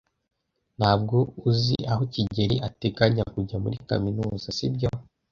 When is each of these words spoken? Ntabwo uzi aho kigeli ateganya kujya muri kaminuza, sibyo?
Ntabwo 0.77 1.17
uzi 1.49 1.77
aho 1.91 2.03
kigeli 2.13 2.55
ateganya 2.67 3.23
kujya 3.33 3.55
muri 3.63 3.77
kaminuza, 3.87 4.47
sibyo? 4.57 4.89